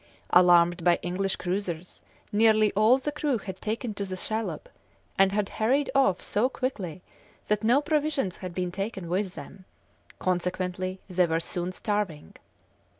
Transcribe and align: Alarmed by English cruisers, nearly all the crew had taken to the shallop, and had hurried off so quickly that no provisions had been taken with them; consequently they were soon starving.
Alarmed 0.31 0.83
by 0.83 0.97
English 1.03 1.35
cruisers, 1.35 2.01
nearly 2.31 2.71
all 2.71 2.97
the 2.97 3.11
crew 3.11 3.37
had 3.37 3.57
taken 3.57 3.93
to 3.93 4.03
the 4.03 4.17
shallop, 4.17 4.67
and 5.15 5.31
had 5.31 5.47
hurried 5.47 5.91
off 5.93 6.23
so 6.23 6.49
quickly 6.49 7.03
that 7.45 7.63
no 7.63 7.81
provisions 7.83 8.37
had 8.39 8.55
been 8.55 8.71
taken 8.71 9.07
with 9.09 9.35
them; 9.35 9.63
consequently 10.17 10.99
they 11.07 11.27
were 11.27 11.39
soon 11.39 11.71
starving. 11.71 12.33